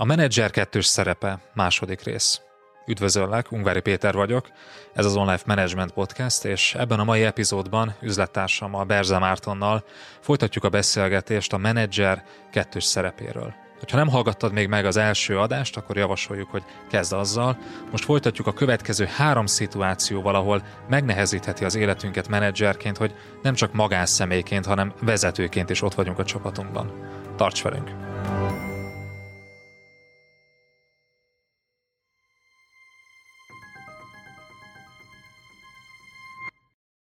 [0.00, 2.40] A menedzser kettős szerepe, második rész.
[2.86, 4.48] Üdvözöllek, Ungvári Péter vagyok,
[4.94, 9.84] ez az Online Management Podcast, és ebben a mai epizódban üzlettársammal, Berze Mártonnal
[10.20, 13.54] folytatjuk a beszélgetést a menedzser kettős szerepéről.
[13.90, 17.58] Ha nem hallgattad még meg az első adást, akkor javasoljuk, hogy kezd azzal.
[17.90, 24.66] Most folytatjuk a következő három szituációval, ahol megnehezítheti az életünket menedzserként, hogy nem csak magánszemélyként,
[24.66, 26.92] hanem vezetőként is ott vagyunk a csapatunkban.
[27.36, 28.09] Tarts velünk!